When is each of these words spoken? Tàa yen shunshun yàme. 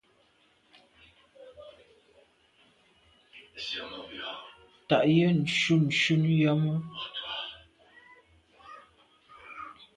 Tàa 4.87 5.05
yen 5.15 5.39
shunshun 5.59 6.23
yàme. 6.41 6.73